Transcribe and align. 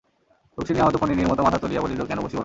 রুক্মিণী 0.57 0.79
আহত 0.81 0.95
ফণিনীর 1.01 1.29
মতো 1.31 1.41
মাথা 1.43 1.57
তুলিয়া 1.57 1.81
বলিল, 1.81 2.01
কেন 2.05 2.19
বসিব 2.21 2.35
না? 2.35 2.39